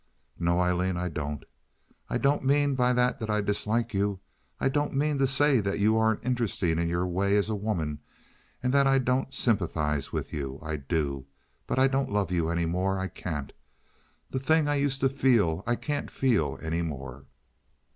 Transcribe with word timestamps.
"No, 0.39 0.59
Aileen, 0.59 0.97
I 0.97 1.09
don't. 1.09 1.43
I 2.09 2.17
don't 2.17 2.43
mean 2.43 2.73
by 2.73 2.91
that 2.91 3.19
that 3.19 3.29
I 3.29 3.39
dislike 3.39 3.93
you. 3.93 4.19
I 4.59 4.67
don't 4.67 4.95
mean 4.95 5.19
to 5.19 5.27
say 5.27 5.59
that 5.59 5.77
you 5.77 5.95
aren't 5.95 6.25
interesting 6.25 6.79
in 6.79 6.89
your 6.89 7.05
way 7.05 7.37
as 7.37 7.51
a 7.51 7.55
woman 7.55 7.99
and 8.63 8.73
that 8.73 8.87
I 8.87 8.97
don't 8.97 9.31
sympathize 9.31 10.11
with 10.11 10.33
you. 10.33 10.57
I 10.63 10.77
do. 10.77 11.27
But 11.67 11.77
I 11.77 11.85
don't 11.85 12.09
love 12.11 12.31
you 12.31 12.49
any 12.49 12.65
more. 12.65 12.97
I 12.97 13.09
can't. 13.09 13.53
The 14.31 14.39
thing 14.39 14.67
I 14.67 14.73
used 14.73 15.01
to 15.01 15.07
feel 15.09 15.63
I 15.67 15.75
can't 15.75 16.09
feel 16.09 16.57
any 16.63 16.81
more." 16.81 17.25